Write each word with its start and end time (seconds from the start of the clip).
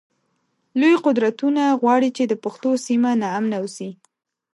لوی 0.79 0.95
قدرتونه 1.05 1.63
غواړی 1.81 2.09
چی 2.17 2.23
د 2.27 2.33
پښتنو 2.43 2.73
سیمه 2.87 3.09
ناامنه 3.21 3.57
اوسی 3.63 3.89